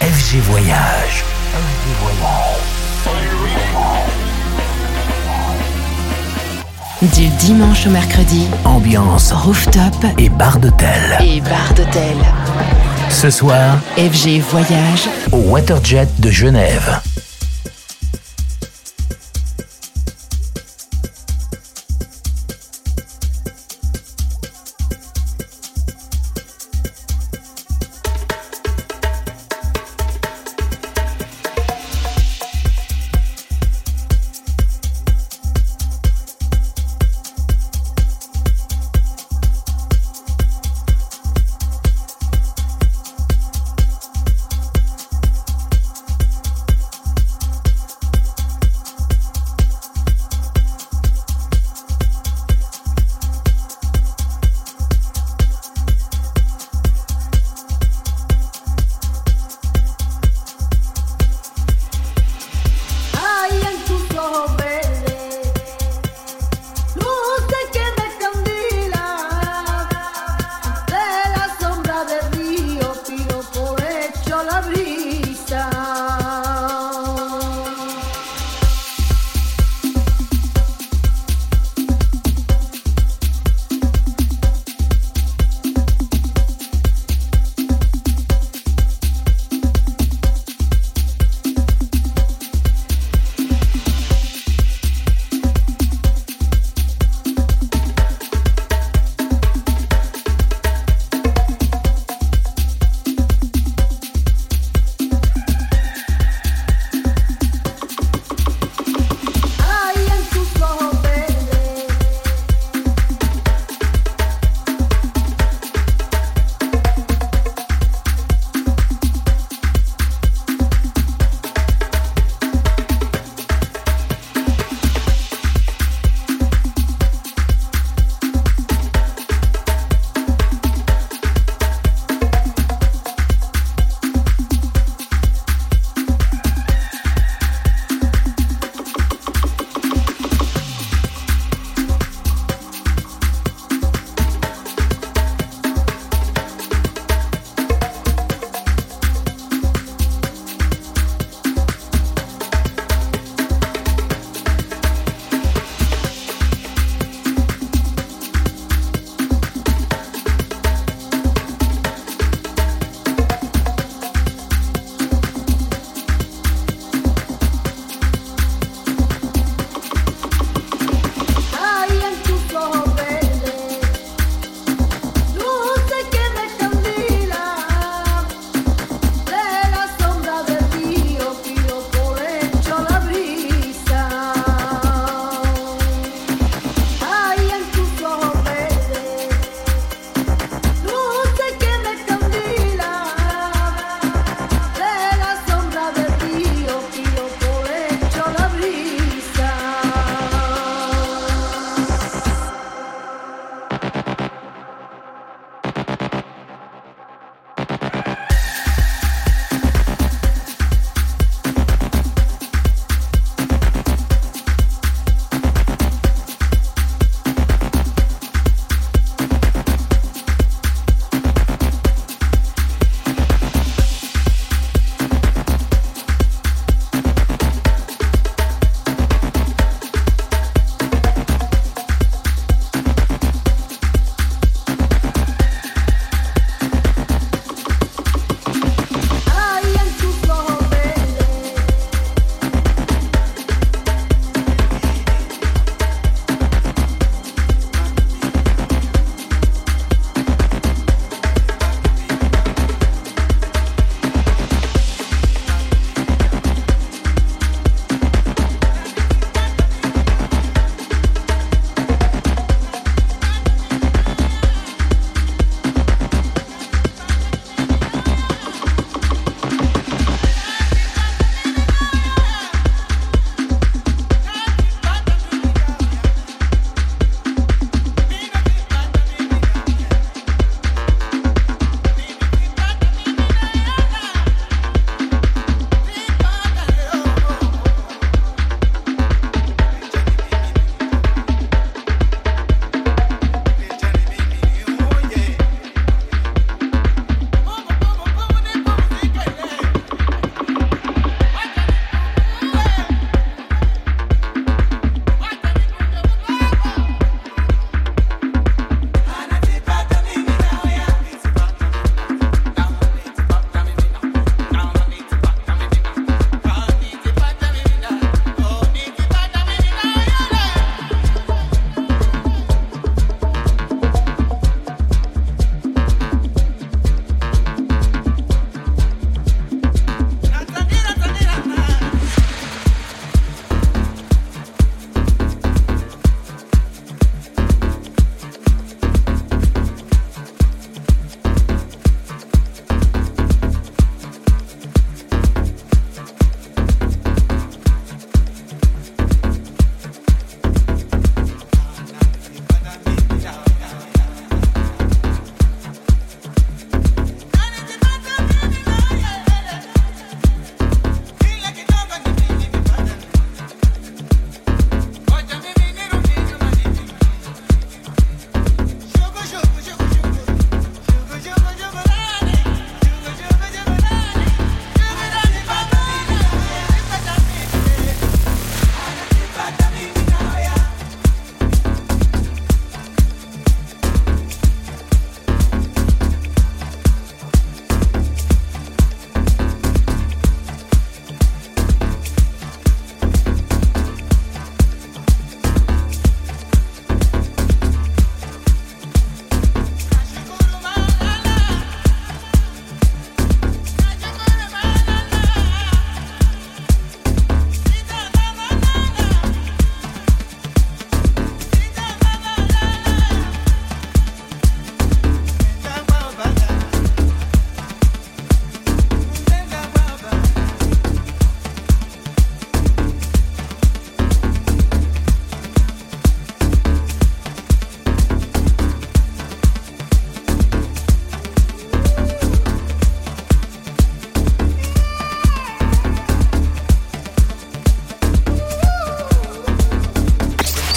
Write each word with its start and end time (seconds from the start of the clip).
FG 0.00 0.40
Voyage. 0.40 1.24
Du 7.14 7.28
dimanche 7.38 7.86
au 7.86 7.90
mercredi, 7.90 8.46
Ambiance 8.64 9.32
rooftop 9.32 9.82
et 10.18 10.28
bar 10.28 10.58
d'hôtel. 10.58 11.18
et 11.20 11.40
bar 11.40 11.72
d'hôtel. 11.74 12.16
Ce 13.10 13.30
soir, 13.30 13.78
FG 13.96 14.40
Voyage, 14.50 15.08
au 15.32 15.36
Waterjet 15.50 16.06
de 16.18 16.30
Genève. 16.30 17.00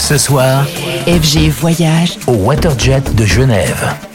Ce 0.10 0.18
soir, 0.18 0.66
FG 1.06 1.50
Voyage 1.50 2.18
au 2.26 2.32
Waterjet 2.32 3.00
de 3.14 3.26
Genève. 3.26 4.09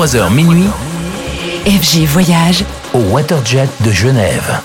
23h 0.00 0.32
minuit, 0.32 0.70
FG 1.66 2.06
Voyage 2.06 2.64
au 2.94 3.00
Waterjet 3.12 3.68
de 3.84 3.90
Genève. 3.90 4.62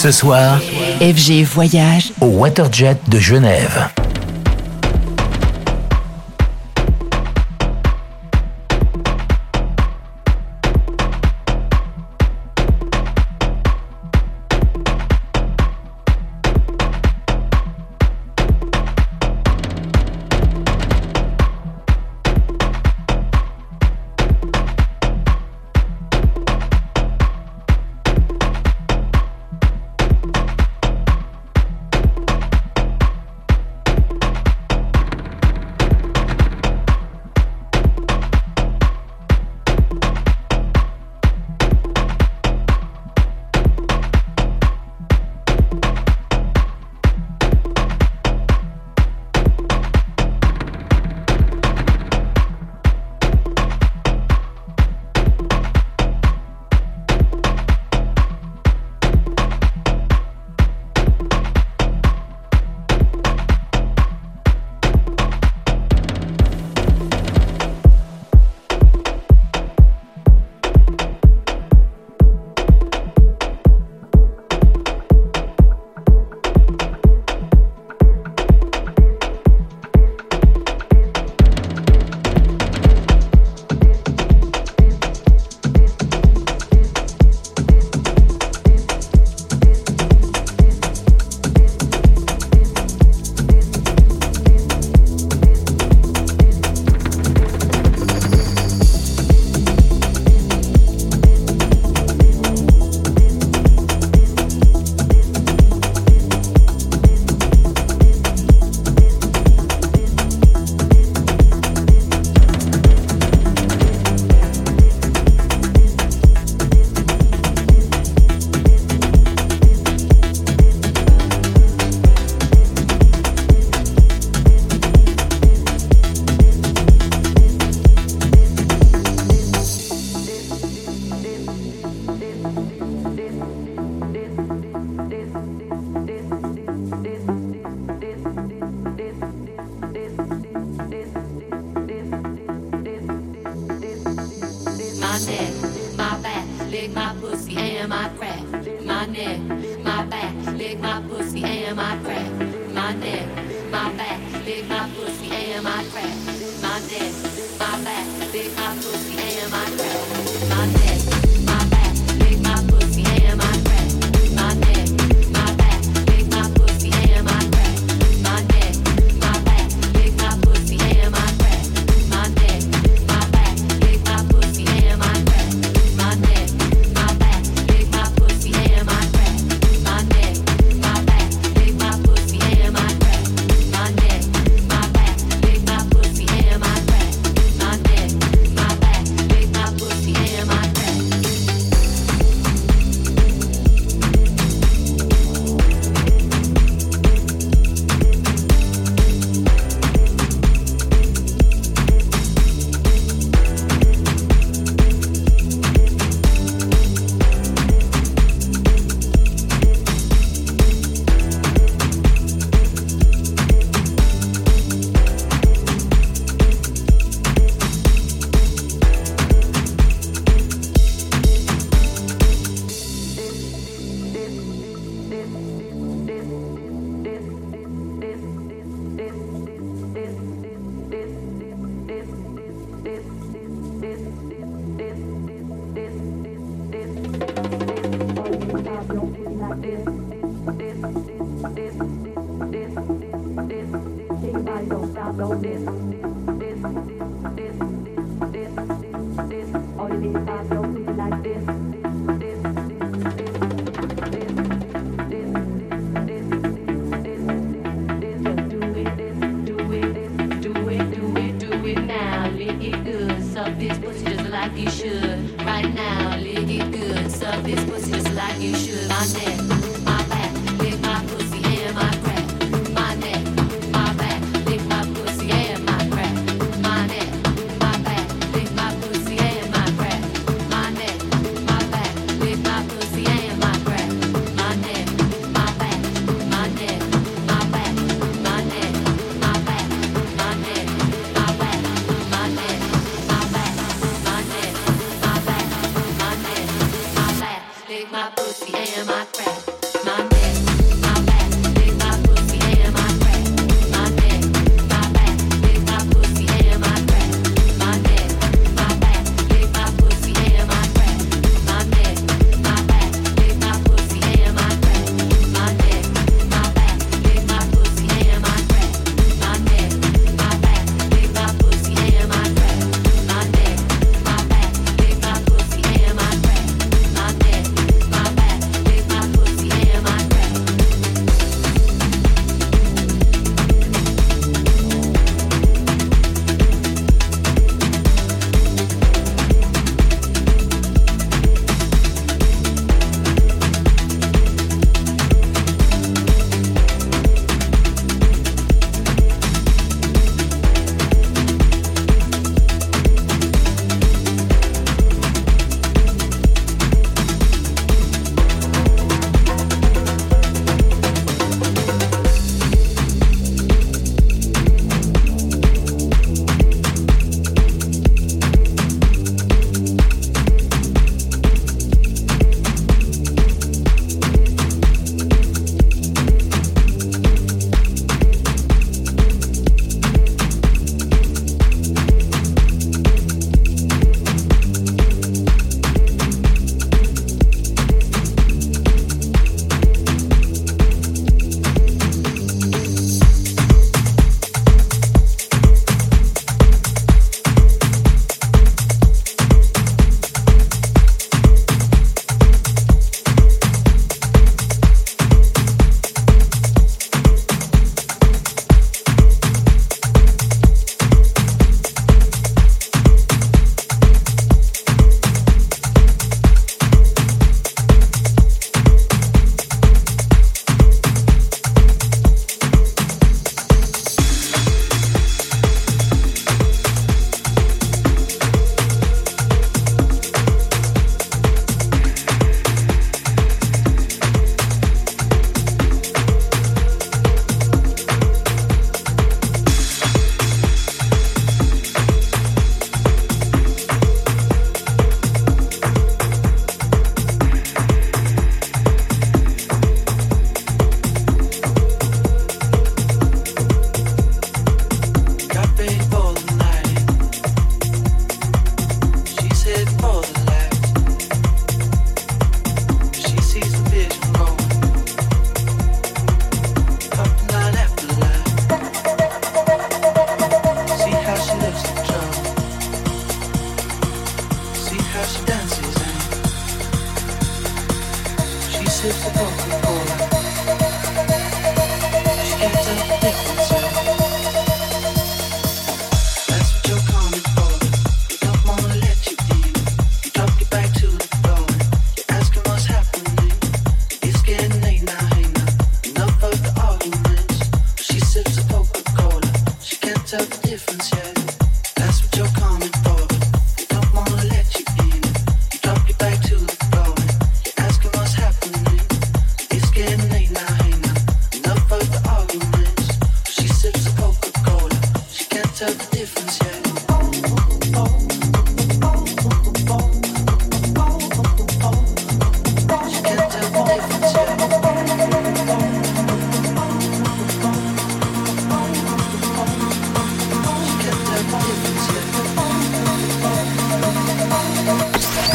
Ce 0.00 0.12
soir, 0.12 0.60
FG 1.00 1.42
Voyage 1.42 2.12
au 2.20 2.26
Waterjet 2.26 2.96
de 3.08 3.18
Genève. 3.18 3.97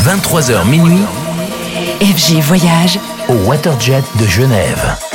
23h 0.04 0.68
minuit. 0.68 1.06
FG 2.02 2.40
Voyage 2.42 3.00
au 3.30 3.34
Waterjet 3.48 4.04
de 4.20 4.28
Genève. 4.28 5.13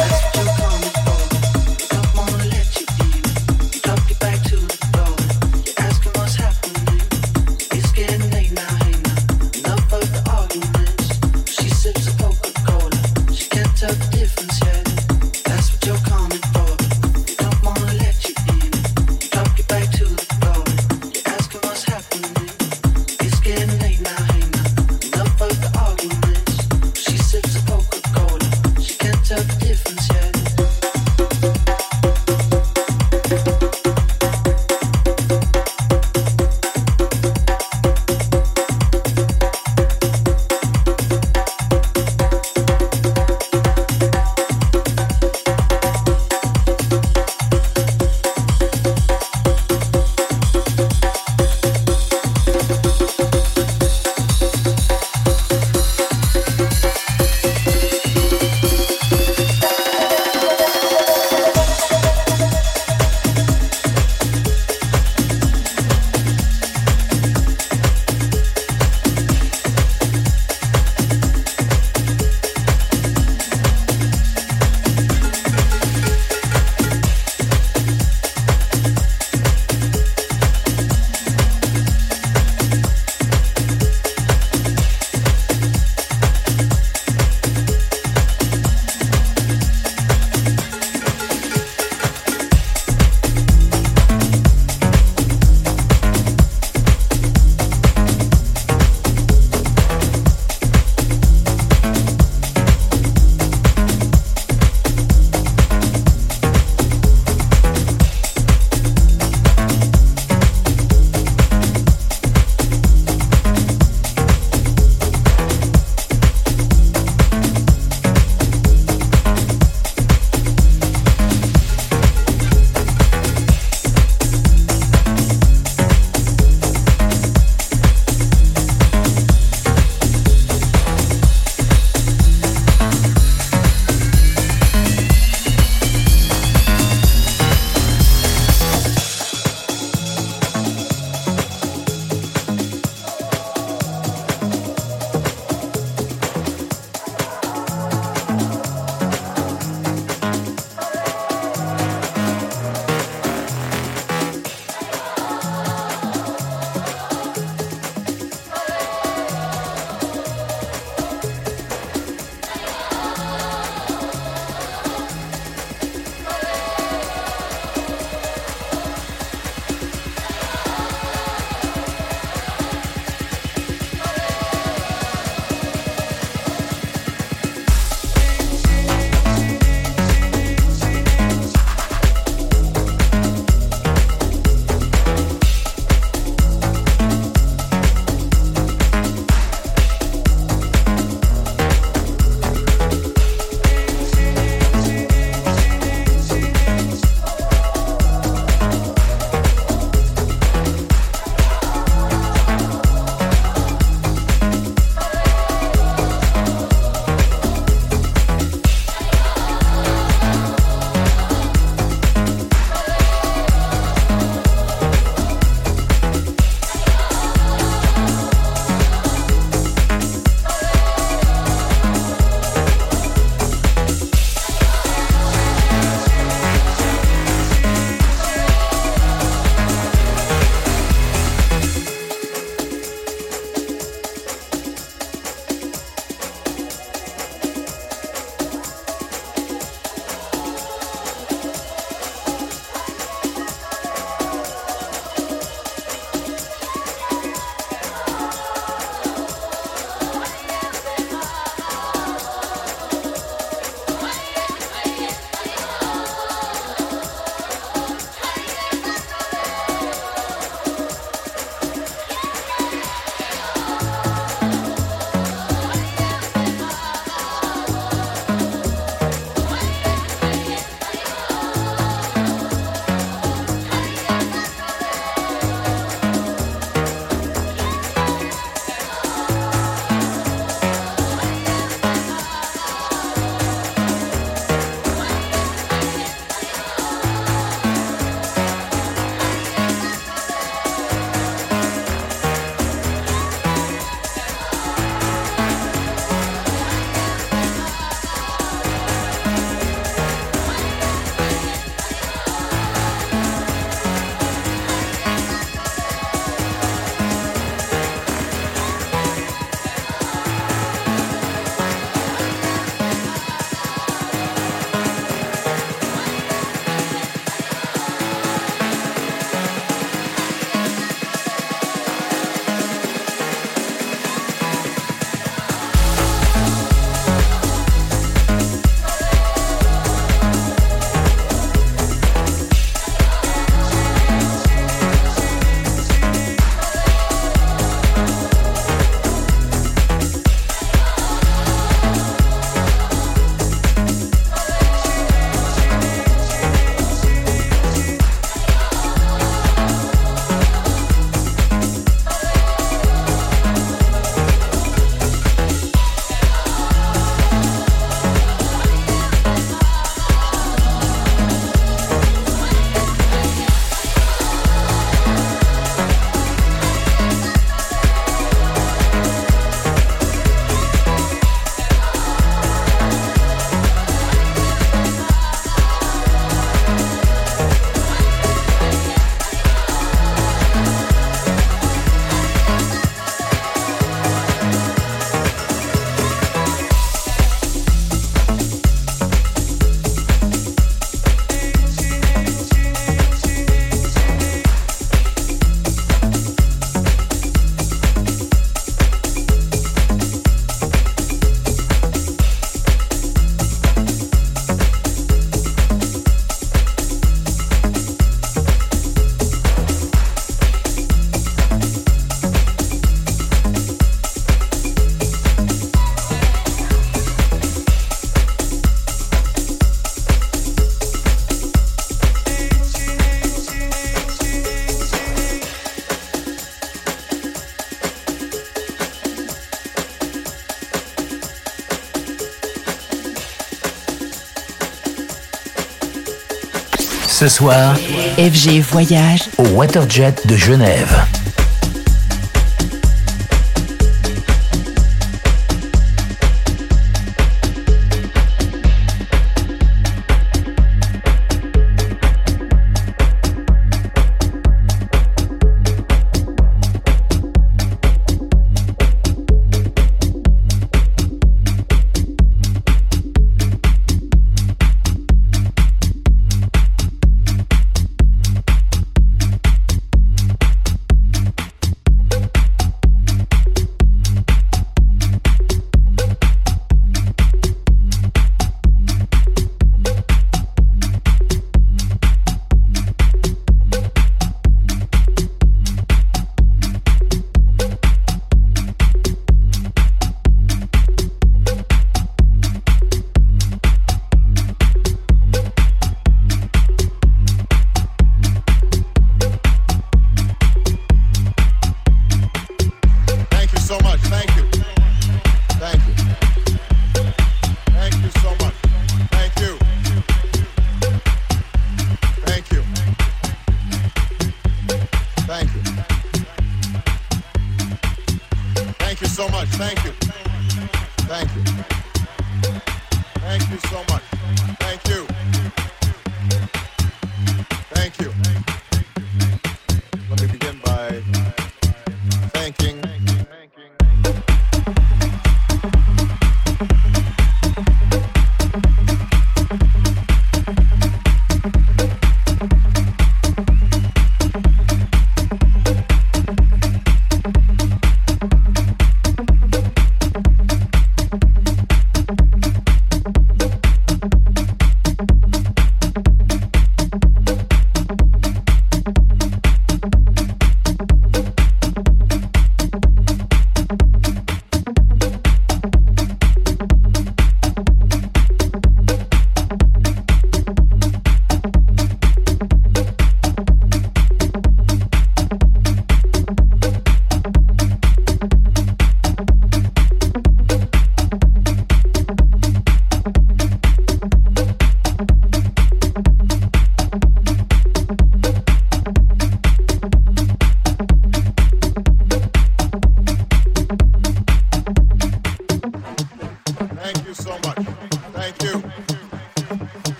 Ce 437.19 437.27
soir, 437.27 437.75
FG 438.16 438.60
Voyage 438.60 439.29
au 439.38 439.48
Waterjet 439.56 440.14
de 440.25 440.37
Genève. 440.37 441.17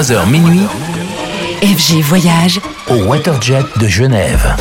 23h 0.00 0.30
minuit 0.30 0.66
FG 1.62 2.00
Voyage 2.00 2.58
au 2.88 3.04
Waterjet 3.04 3.60
de 3.78 3.86
Genève. 3.86 4.56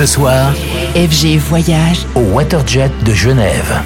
Ce 0.00 0.06
soir, 0.06 0.54
FG 0.94 1.36
Voyage 1.36 2.06
au 2.14 2.20
Waterjet 2.20 2.90
de 3.04 3.12
Genève. 3.12 3.82